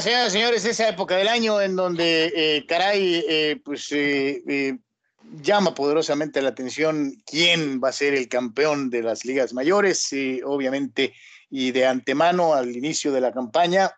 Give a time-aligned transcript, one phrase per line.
[0.00, 4.78] señoras y señores, esa época del año en donde, eh, caray, eh, pues eh,
[5.40, 10.10] llama poderosamente la atención quién va a ser el campeón de las ligas mayores,
[10.44, 11.14] obviamente,
[11.50, 13.90] y de antemano al inicio de la campaña,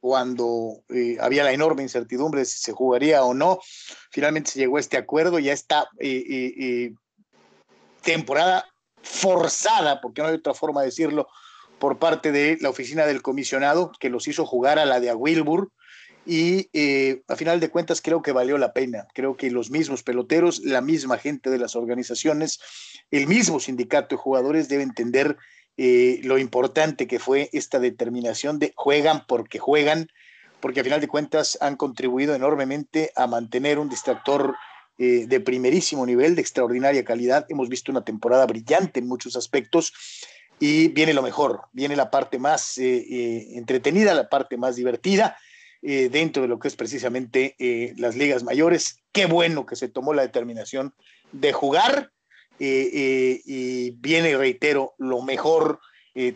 [0.00, 0.82] cuando
[1.20, 3.60] había la enorme incertidumbre de si se jugaría o no,
[4.10, 5.88] finalmente se llegó a este acuerdo, ya está
[8.02, 8.64] temporada
[9.02, 11.28] forzada, porque no hay otra forma de decirlo,
[11.82, 15.72] por parte de la oficina del comisionado, que los hizo jugar a la de Wilbur.
[16.24, 19.08] Y eh, a final de cuentas creo que valió la pena.
[19.14, 22.60] Creo que los mismos peloteros, la misma gente de las organizaciones,
[23.10, 25.36] el mismo sindicato de jugadores debe entender
[25.76, 30.06] eh, lo importante que fue esta determinación de juegan porque juegan,
[30.60, 34.54] porque a final de cuentas han contribuido enormemente a mantener un distractor
[34.98, 37.44] eh, de primerísimo nivel, de extraordinaria calidad.
[37.48, 39.92] Hemos visto una temporada brillante en muchos aspectos
[40.58, 45.36] y viene lo mejor, viene la parte más eh, eh, entretenida, la parte más divertida
[45.82, 47.56] eh, dentro de lo que es precisamente
[47.98, 49.00] las ligas mayores.
[49.10, 50.94] Qué bueno que se tomó la determinación
[51.32, 52.12] de jugar
[52.58, 55.80] y viene, reitero, lo mejor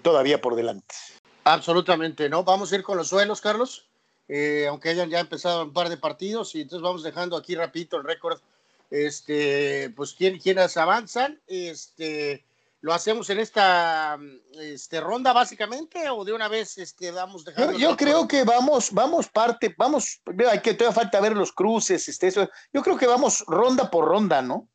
[0.02, 0.96] todavía por delante.
[1.44, 2.42] Absolutamente, ¿no?
[2.42, 3.86] Vamos a ir con los suelos, Carlos,
[4.68, 8.02] aunque hayan ya empezado un par de partidos y entonces vamos dejando aquí rapidito el
[8.02, 8.40] récord,
[8.90, 12.42] este, pues quién, quiénes avanzan, este
[12.86, 14.16] ¿Lo hacemos en esta
[14.60, 17.76] este, ronda básicamente o de una vez este, vamos dejando?
[17.76, 22.28] Yo, creo que vamos, vamos parte, vamos, hay que todavía falta ver los cruces, este,
[22.28, 22.48] eso.
[22.72, 24.68] Yo creo que vamos ronda por ronda, ¿no?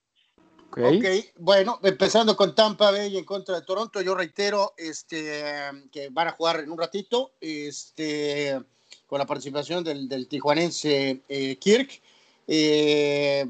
[0.72, 0.98] Okay.
[0.98, 6.28] ok, bueno, empezando con Tampa Bay en contra de Toronto, yo reitero este, que van
[6.28, 8.62] a jugar en un ratito este,
[9.08, 12.02] con la participación del, del tijuanense eh, Kirk.
[12.46, 13.48] Eh,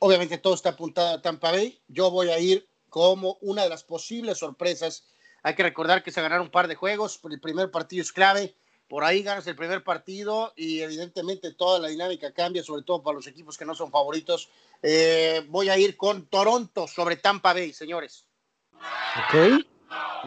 [0.00, 1.78] obviamente todo está apuntado a Tampa Bay.
[1.88, 5.06] Yo voy a ir como una de las posibles sorpresas.
[5.42, 8.54] Hay que recordar que se ganaron un par de juegos, el primer partido es clave,
[8.86, 13.16] por ahí ganas el primer partido y evidentemente toda la dinámica cambia, sobre todo para
[13.16, 14.50] los equipos que no son favoritos.
[14.82, 18.26] Eh, voy a ir con Toronto sobre Tampa Bay, señores.
[18.74, 19.64] Ok,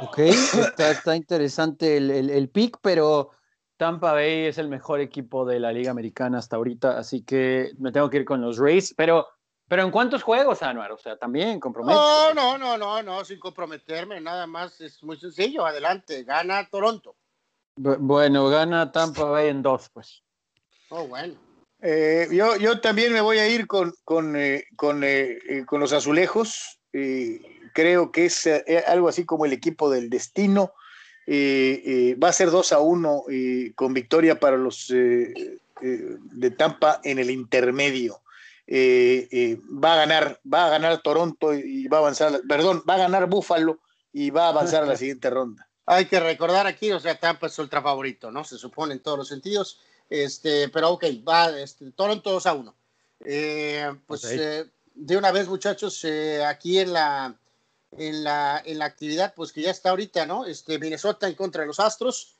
[0.02, 0.18] ok,
[0.80, 3.30] está, interesante el, el, el pick, pero
[3.78, 7.92] Tampa Bay es el mejor equipo de la Liga Americana hasta ahorita, así que me
[7.92, 9.28] tengo que ir con los Rays, pero
[9.68, 10.92] pero ¿en cuántos juegos, Anuar?
[10.92, 11.98] O sea, también compromete.
[11.98, 15.66] No, no, no, no, no, sin comprometerme, nada más es muy sencillo.
[15.66, 17.16] Adelante, gana Toronto.
[17.76, 20.22] bueno, gana Tampa Bay en dos, pues.
[20.90, 21.36] Oh, bueno.
[21.82, 25.94] Eh, yo, yo también me voy a ir con, con, eh, con, eh, con los
[25.94, 26.80] azulejos.
[27.74, 28.48] creo que es
[28.88, 30.74] algo así como el equipo del destino.
[31.28, 33.24] va a ser 2 a 1
[33.76, 38.22] con victoria para los de Tampa en el intermedio.
[38.68, 42.96] Eh, eh, va a ganar, va a ganar Toronto y va a avanzar, perdón, va
[42.96, 43.80] a ganar Buffalo
[44.12, 45.68] y va a avanzar a la siguiente ronda.
[45.86, 48.44] Hay que recordar aquí, o sea, Tampa es ultra favorito, ¿no?
[48.44, 49.80] Se supone en todos los sentidos.
[50.10, 52.76] Este, pero ok, va este, Toronto 2 a 1.
[53.26, 56.06] Eh, pues de una vez, muchachos,
[56.48, 57.36] aquí en la,
[57.92, 60.46] en la, en la actividad, pues que ya está ahorita, ¿no?
[60.46, 62.36] Este, Minnesota en contra de los Astros.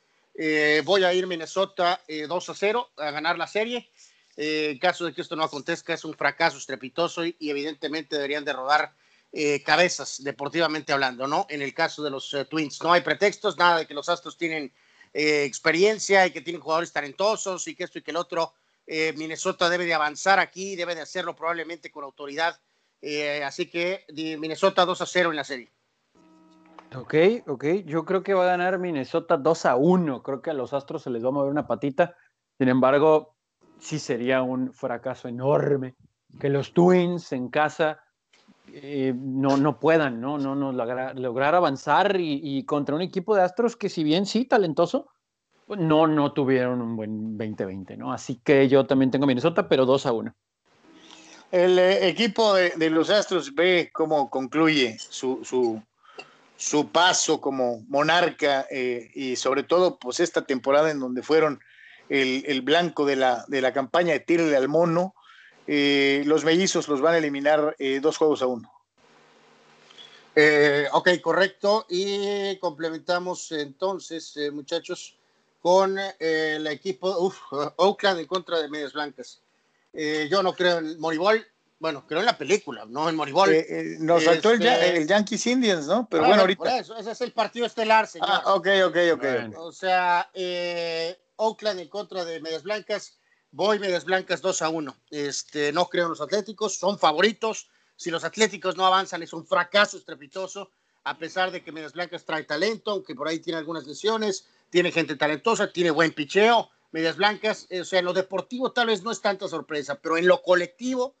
[0.84, 3.88] voy a ir Minnesota 2 a 0 a ganar la serie.
[4.36, 8.44] Eh, en caso de que esto no acontezca, es un fracaso estrepitoso y, evidentemente deberían
[8.44, 8.92] de rodar
[9.32, 11.46] eh, cabezas, deportivamente hablando, ¿no?
[11.48, 14.36] En el caso de los eh, Twins, no hay pretextos, nada de que los Astros
[14.36, 14.72] tienen
[15.18, 18.52] experiencia y que tienen jugadores talentosos y que esto y que el otro.
[19.16, 22.60] Minnesota debe de avanzar aquí, debe de hacerlo probablemente con autoridad.
[23.42, 24.04] así que
[24.38, 25.72] Minnesota 2 a 0 en la serie.
[26.94, 27.14] Ok,
[27.46, 27.64] ok.
[27.86, 30.22] Yo creo que va a ganar Minnesota 2 a 1.
[30.22, 32.14] Creo que a los Astros se les va a mover una patita.
[32.58, 33.35] Sin embargo,
[33.78, 35.94] sí sería un fracaso enorme
[36.38, 38.00] que los Twins en casa
[38.72, 40.38] eh, no, no puedan, ¿no?
[40.38, 45.08] No, no lograr, avanzar y, contra un equipo de Astros que si bien sí, talentoso,
[45.66, 48.12] pues no, no tuvieron un buen 2020, ¿no?
[48.12, 50.34] Así que yo también tengo Minnesota, pero 2 a 1.
[51.52, 55.80] El eh, equipo de, los Astros ve cómo concluye su, su,
[56.56, 61.60] su paso como monarca eh, y sobre todo pues esta temporada en donde fueron
[62.08, 65.14] el, blanco de la, de la campaña de tirle al mono.
[65.66, 68.72] Eh, los mellizos los van a eliminar eh, dos juegos a uno.
[70.34, 71.86] Eh, ok, correcto.
[71.88, 75.16] Y complementamos entonces, muchachos,
[75.60, 77.32] con el equipo
[77.76, 79.40] Oakland en contra de Medias Blancas.
[79.92, 81.44] yo no creo en Moribol.
[81.78, 83.50] Bueno, creo en la película, no en Moribol.
[83.98, 86.08] nos saltó el, este, el, Yankees Indians, ¿no?
[86.08, 86.78] Pero bueno, ahorita.
[86.78, 88.28] ese es el partido estelar, señor.
[88.30, 89.24] Ah, ok, ok, ok.
[89.58, 93.18] O sea, eh, Oakland en contra de Medias Blancas.
[93.50, 94.96] Voy Medias Blancas 2 a 1.
[95.10, 97.68] Este, no creo en los Atléticos, son favoritos.
[97.96, 100.70] Si los Atléticos no avanzan, es un fracaso estrepitoso,
[101.04, 104.92] a pesar de que Medias Blancas trae talento, aunque por ahí tiene algunas lesiones, tiene
[104.92, 106.70] gente talentosa, tiene buen picheo.
[106.92, 107.66] Medias Blancas.
[107.70, 111.16] o sea, en lo deportivo tal vez no es tanta sorpresa, pero en lo colectivo,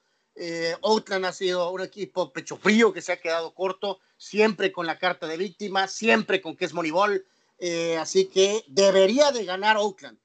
[0.82, 4.98] Oakland ha sido un equipo pecho frío que se ha quedado corto, siempre con la
[4.98, 7.24] carta de víctima, siempre con que es Moneyball.
[7.98, 10.18] Así que debería de ganar Oakland,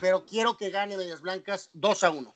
[0.00, 2.34] pero quiero que gane Medias Blancas 2 a 1.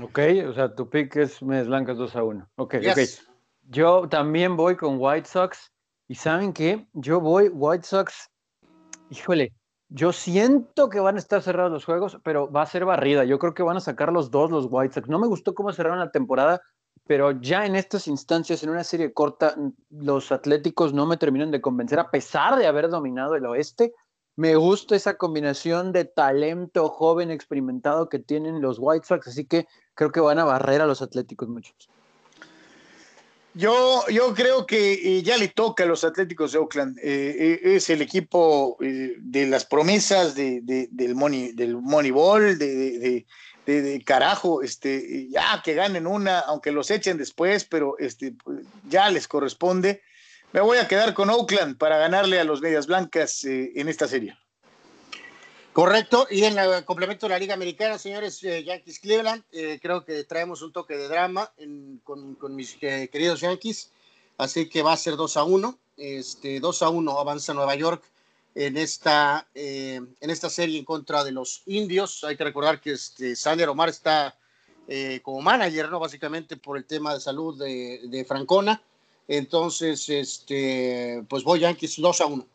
[0.00, 0.18] Ok,
[0.48, 2.50] o sea, tu pick es Medias Blancas 2 a 1.
[2.56, 2.98] Ok, ok.
[3.70, 5.72] Yo también voy con White Sox.
[6.06, 6.86] ¿Y saben qué?
[6.94, 8.30] Yo voy White Sox.
[9.10, 9.52] Híjole,
[9.88, 13.24] yo siento que van a estar cerrados los juegos, pero va a ser barrida.
[13.24, 15.08] Yo creo que van a sacar los dos los White Sox.
[15.08, 16.62] No me gustó cómo cerraron la temporada,
[17.06, 19.54] pero ya en estas instancias, en una serie corta,
[19.90, 23.94] los Atléticos no me terminan de convencer, a pesar de haber dominado el oeste.
[24.36, 29.66] Me gusta esa combinación de talento joven experimentado que tienen los White Sox, así que
[29.94, 31.88] creo que van a barrer a los Atléticos muchos.
[33.58, 36.96] Yo, yo creo que eh, ya le toca a los Atléticos de Oakland.
[36.98, 43.26] Eh, eh, es el equipo de las promesas de, del, money, del Moneyball, de,
[43.68, 49.10] de, carajo, este, ya que ganen una, aunque los echen después, pero este, pues, ya
[49.10, 50.02] les corresponde.
[50.52, 54.36] Me voy a quedar con Oakland para ganarle a los Medias Blancas en esta serie.
[55.78, 60.04] Correcto, y en el complemento de la Liga Americana, señores, eh, Yankees Cleveland, eh, creo
[60.04, 61.52] que traemos un toque de drama
[62.02, 63.92] con, mis eh, queridos Yankees,
[64.38, 68.02] así que va a ser 2 a 1, este, 2 a 1 avanza Nueva York
[68.54, 72.24] en esta, en esta serie en contra de los indios.
[72.24, 74.36] Hay que recordar que este, Sander Omar está
[75.22, 76.00] como manager, ¿no?
[76.00, 78.82] Básicamente por el tema de salud de, de Francona.
[79.28, 82.46] Entonces, este, pues voy Yankees 2 a 1.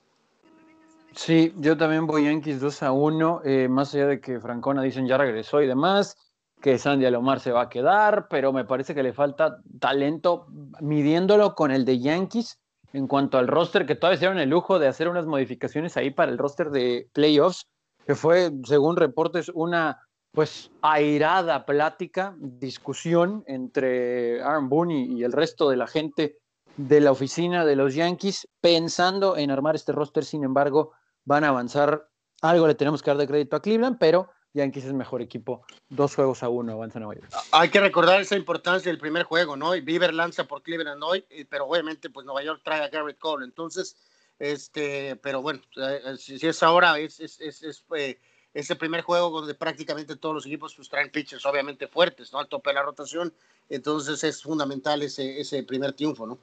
[1.15, 5.07] Sí, yo también voy Yankees 2 a 1, eh, más allá de que Francona dicen
[5.07, 6.17] ya regresó y demás,
[6.59, 10.47] que Sandy Alomar se va a quedar, pero me parece que le falta talento
[10.81, 12.59] midiéndolo con el de Yankees
[12.93, 16.31] en cuanto al roster, que todavía hicieron el lujo de hacer unas modificaciones ahí para
[16.31, 17.67] el roster de playoffs,
[18.05, 19.99] que fue, según reportes, una
[20.31, 26.37] pues airada plática, discusión entre Aaron Boone y el resto de la gente
[26.75, 30.91] de la oficina de los Yankees, pensando en armar este roster, sin embargo,
[31.23, 32.07] van a avanzar.
[32.41, 35.65] Algo le tenemos que dar de crédito a Cleveland, pero Yankees es mejor equipo.
[35.89, 37.33] Dos juegos a uno avanza Nueva York.
[37.51, 39.75] Hay que recordar esa importancia del primer juego, ¿no?
[39.75, 43.45] Y Bieber lanza por Cleveland hoy, pero obviamente pues Nueva York trae a Garrett Cole.
[43.45, 43.95] Entonces,
[44.39, 48.19] este, pero bueno, eh, eh, si, es ahora, es, es, es, eh,
[48.53, 52.39] ese primer juego donde prácticamente todos los equipos pues, traen pitchers obviamente fuertes, ¿no?
[52.39, 53.33] Al tope de la rotación.
[53.69, 56.37] Entonces es fundamental ese, ese primer triunfo, ¿no?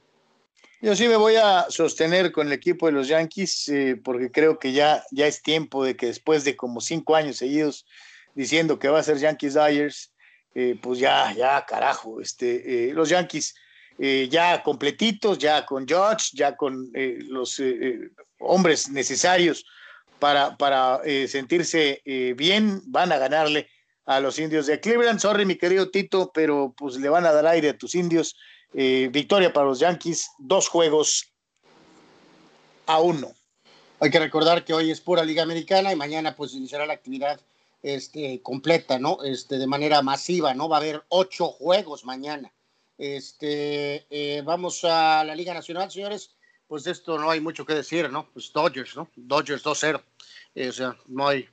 [0.83, 4.59] Yo sí me voy a sostener con el equipo de los Yankees eh, porque creo
[4.59, 7.85] que ya, ya es tiempo de que después de como cinco años seguidos
[8.35, 10.11] diciendo que va a ser Yankees Dyers,
[10.55, 13.55] eh, pues ya, ya, carajo, este, eh, los Yankees
[14.31, 16.91] ya completitos, ya con George, ya con
[17.29, 17.61] los
[18.39, 19.67] hombres necesarios
[20.19, 22.01] para, para sentirse
[22.35, 23.69] bien, van a ganarle
[24.06, 25.21] a los indios de Cleveland.
[25.21, 28.39] Sorry, mi querido Tito, pero pues le van a dar aire a tus indios
[28.75, 31.32] eh, victoria para los Yankees, dos juegos
[32.87, 33.32] a uno.
[34.00, 37.40] Hay que recordar que hoy es pura Liga Americana y mañana pues iniciará la actividad
[37.82, 39.22] este, completa, ¿no?
[39.22, 40.69] Este, de manera masiva, ¿no?
[40.69, 42.52] Va a haber ocho juegos mañana.
[42.99, 46.34] Este, eh, vamos a la Liga Nacional, señores.
[46.67, 48.28] Pues de esto no hay mucho que decir, ¿no?
[48.32, 49.08] Pues Dodgers, ¿no?
[49.17, 50.03] Dodgers 2-0.
[50.55, 51.48] Eh, o sea, no hay,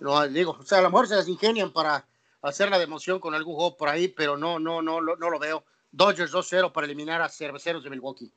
[0.00, 2.06] no digo, o sea, a lo mejor se las ingenian para
[2.42, 5.38] hacer la democión con algún juego por ahí, pero no, no, no, no, no lo
[5.38, 5.64] veo.
[5.92, 8.32] Dodgers 2-0 para eliminar a Cerveceros de Milwaukee.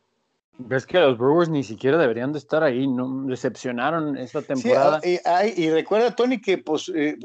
[0.57, 4.99] Ves que los Brewers ni siquiera deberían de estar ahí, no decepcionaron esta temporada.
[5.01, 7.17] Sí, ah, y, recuerda, Tony, que pues eh,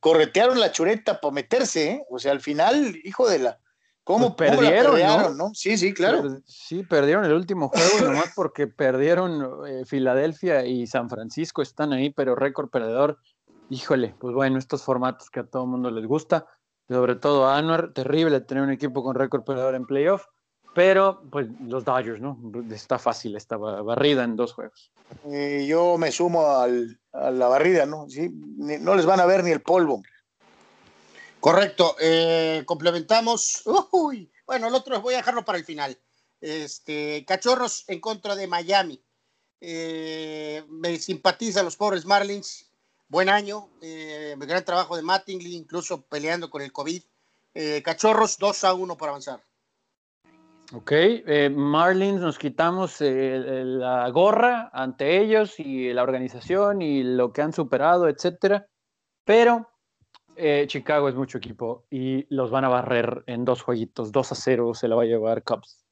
[0.00, 2.06] corretearon la chureta para meterse, ¿eh?
[2.08, 3.58] o sea, al final, hijo de la...
[4.04, 5.50] ¿Cómo, pues perdieron, ¿no?
[5.54, 6.40] Sí, sí, claro.
[6.44, 12.10] Sí, perdieron el último juego, nomás porque perdieron eh, Filadelfia y San Francisco están ahí,
[12.10, 13.18] pero récord perdedor.
[13.70, 16.46] Híjole, pues bueno, estos formatos que a todo el mundo les gusta
[16.88, 20.26] sobre todo a Anwar, terrible tener un equipo con récord perdedor en playoff,
[20.74, 22.38] pero pues los Dodgers, ¿no?
[22.70, 24.90] Está fácil esta barrida en dos juegos.
[25.26, 26.68] Eh, yo me sumo a
[27.30, 28.08] la barrida, ¿no?
[28.08, 28.30] ¿Sí?
[28.32, 30.02] no les van a ver ni el polvo.
[31.40, 33.64] Correcto, eh, complementamos.
[33.92, 35.98] Uy, bueno, el otro voy a dejarlo para el final.
[36.40, 39.04] Este, Cachorros en contra de Miami.
[39.60, 42.71] Eh, me simpatizan los pobres Marlins
[43.12, 47.02] buen año, eh, gran trabajo de Mattingly, incluso peleando con el COVID.
[47.54, 49.42] Eh, cachorros 2 a 1 para avanzar.
[50.72, 57.42] Ok, eh, Marlins nos quitamos la gorra ante ellos y la organización y lo que
[57.42, 58.66] han superado, etcétera.
[59.24, 59.68] Pero
[60.66, 64.72] Chicago es mucho equipo y los van a barrer en dos jueguitos, 2 a 0
[64.72, 65.84] se la va a llevar Cubs.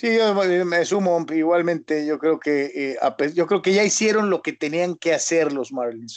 [0.00, 2.06] Sí, yo me sumo igualmente.
[2.06, 2.96] Yo creo que eh,
[3.34, 6.16] yo creo que ya hicieron lo que tenían que hacer los Marlins.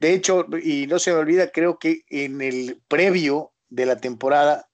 [0.00, 4.66] De hecho, y no se me olvida, creo que en el previo de la temporada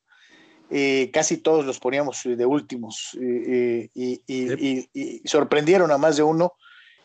[0.71, 6.55] eh, casi todos los poníamos de últimos eh, y, sorprendieron a más de uno.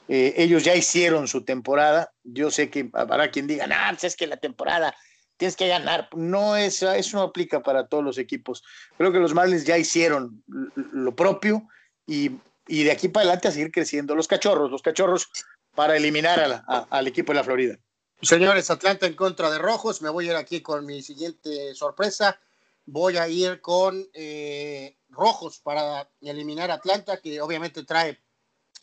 [0.08, 2.10] ellos ya hicieron su temporada.
[2.24, 4.96] Yo sé que habrá quien diga, no, pues es que la temporada
[5.38, 6.10] tienes que ganar.
[6.16, 8.64] No, es, eso no aplica para todos los equipos.
[8.98, 10.44] Creo que los Marlins ya hicieron
[10.76, 11.68] lo propio
[12.06, 12.30] y,
[12.68, 14.16] de aquí para adelante a seguir creciendo.
[14.16, 15.30] Los cachorros, los cachorros
[15.76, 17.78] para eliminar al equipo de la Florida.
[18.22, 20.02] Señores, Atlanta en contra de Rojos.
[20.02, 22.40] Me voy a ir aquí con mi siguiente sorpresa.
[22.86, 28.20] Voy a ir con eh, Rojos para eliminar a Atlanta, que obviamente trae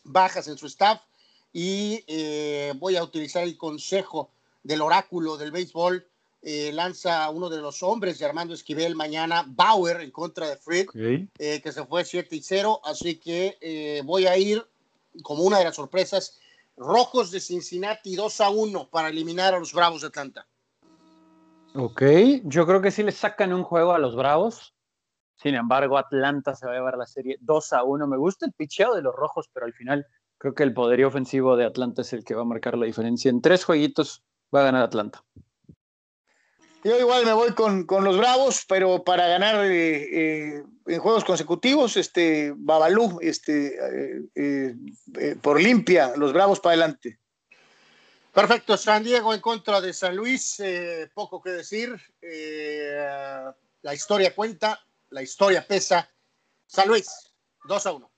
[0.03, 1.01] bajas en su staff.
[1.51, 4.31] Y eh, voy a utilizar el consejo
[4.63, 6.07] del oráculo del béisbol
[6.47, 10.91] eh, lanza uno de los hombres de Armando Esquivel mañana, Bauer en contra de Frick,
[10.93, 12.81] eh, que se fue 7 y 0.
[12.83, 14.63] Así que eh, voy a ir
[15.23, 16.39] como una de las sorpresas,
[16.77, 20.45] Rojos de Cincinnati 2 a 1 para eliminar a los Bravos de Atlanta.
[21.73, 22.03] Ok,
[22.43, 24.75] yo creo que sí le sacan un juego a los Bravos.
[25.37, 28.05] Sin embargo, Atlanta se va a llevar la serie 2 a 1.
[28.05, 30.05] Me gusta el picheo de los Rojos, pero al final
[30.37, 33.31] creo que el poderío ofensivo de Atlanta es el que va a marcar la diferencia.
[33.31, 34.23] En tres jueguitos
[34.53, 35.23] va a ganar Atlanta.
[36.85, 41.97] Yo igual me voy con, los Bravos, pero para ganar eh, eh, en juegos consecutivos,
[41.97, 43.75] este Babalú, este,
[44.35, 44.75] eh,
[45.41, 47.19] por limpia, los Bravos para adelante.
[48.31, 50.61] Perfecto, San Diego en contra de San Luis,
[51.15, 51.99] poco que decir.
[53.81, 56.07] la historia cuenta, la historia pesa.
[56.67, 57.07] San Luis,
[57.63, 58.14] 2 a 1.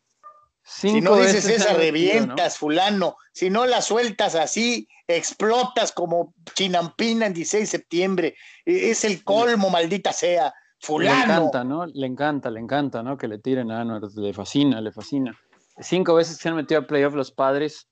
[0.67, 3.15] Si no dices esa, revientas, fulano.
[3.31, 8.36] Si no la sueltas así, explotas como chinampina en 16 de septiembre.
[8.65, 10.53] E, es el colmo, maldita sea.
[10.79, 11.25] Fulano.
[11.25, 11.86] Le encanta, ¿no?
[11.88, 13.17] Le encanta, le encanta, ¿no?
[13.17, 14.01] Que le tiren a Anuar.
[14.13, 15.39] Le fascina, le fascina.
[15.79, 17.88] Cinco veces se han metido a playoff los padres.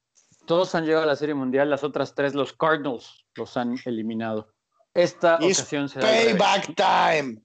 [0.46, 1.70] Todos han llegado a la Serie Mundial.
[1.70, 4.50] Las otras tres, los Cardinals, los han eliminado.
[4.94, 6.08] Esta ocasión será.
[6.08, 7.42] Payback time.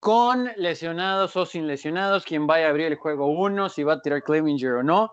[0.00, 4.00] Con lesionados o sin lesionados, quien vaya a abrir el juego uno, si va a
[4.00, 5.12] tirar Clevinger o no.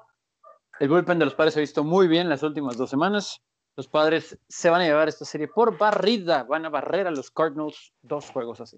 [0.80, 3.42] El bullpen de los padres se ha visto muy bien las últimas dos semanas.
[3.76, 6.44] Los padres se van a llevar esta serie por barrida.
[6.44, 8.78] Van a barrer a los Cardinals dos juegos así.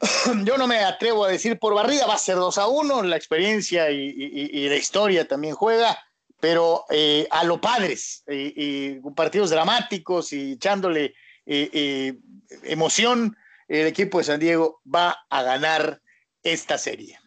[0.44, 3.02] Yo no me atrevo a decir por barrida, va a ser 2 a 1.
[3.04, 5.98] La experiencia y, la historia también juega,
[6.40, 11.14] pero eh, a los padres, y, partidos dramáticos y echándole
[11.46, 12.18] eh, eh,
[12.64, 13.36] emoción,
[13.68, 16.00] el equipo de San Diego va a ganar
[16.42, 17.18] esta serie.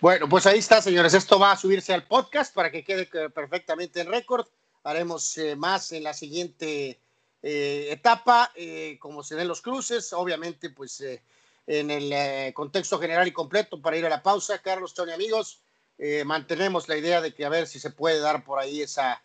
[0.00, 1.14] Bueno, pues ahí está, señores.
[1.14, 4.46] Esto va a subirse al podcast para que quede perfectamente en récord
[4.84, 7.00] haremos eh, más en la siguiente
[7.42, 11.02] eh, etapa, eh, como se ven los cruces, obviamente, pues
[11.64, 14.58] en el contexto general y completo para ir a la pausa.
[14.58, 15.62] Carlos, Tony, amigos,
[16.24, 19.22] mantenemos la idea de que a ver si se puede dar por ahí esa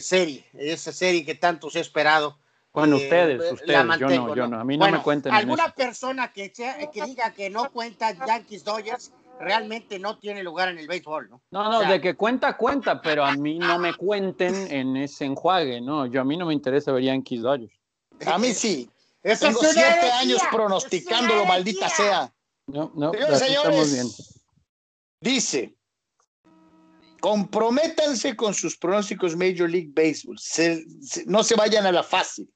[0.00, 2.38] serie, esa serie que tanto se ha esperado.
[2.72, 5.32] Bueno, ustedes, ustedes, yo no, yo no, a mí no me cuenten.
[5.32, 10.78] Alguna persona que, que diga que no cuenta Yankees Dodgers, realmente no tiene lugar en
[10.78, 11.42] el béisbol, ¿no?
[11.50, 15.80] No, no, de que cuenta, cuenta, pero a mí no me cuenten en ese enjuague,
[15.80, 16.06] ¿no?
[16.06, 17.74] Yo a mí no me interesa ver Yankees Dodgers.
[18.26, 18.88] A mí sí.
[19.22, 22.32] Tengo siete años pronosticándolo, maldita sea.
[22.66, 24.06] No, no, señores, bien.
[25.20, 25.74] Dice,
[27.20, 30.38] comprométanse con sus pronósticos Major League Baseball.
[31.26, 32.48] no se vayan a la fácil.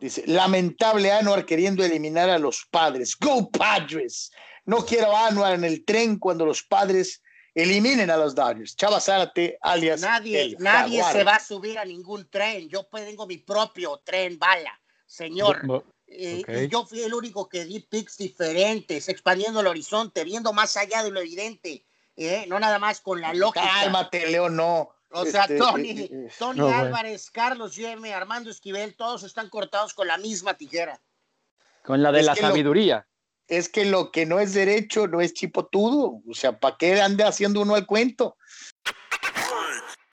[0.00, 3.16] Dice, lamentable Anuar queriendo eliminar a los padres.
[3.18, 4.30] Go Padres.
[4.64, 7.22] No quiero a en el tren cuando los padres
[7.54, 8.76] eliminen a los Dodgers.
[8.76, 10.00] Chava Zárate, alias.
[10.02, 12.68] Nadie, nadie se va a subir a ningún tren.
[12.68, 15.84] Yo tengo mi propio tren bala, señor.
[16.08, 21.02] Eh, yo fui el único que di picks diferentes, expandiendo el horizonte, viendo más allá
[21.02, 21.84] de lo evidente.
[22.16, 22.46] ¿eh?
[22.48, 23.66] no nada más con la lógica.
[23.66, 24.90] Cálmate, León, no.
[25.10, 30.06] O sea, este, Tony, eh, Tony Álvarez, Carlos Yeme, Armando Esquivel, todos están cortados con
[30.06, 31.00] la misma tijera.
[31.82, 33.06] Con la de la sabiduría
[33.48, 36.20] es que lo que no es derecho no es chipotudo.
[36.28, 38.36] O sea, ¿para qué ande haciendo uno el cuento?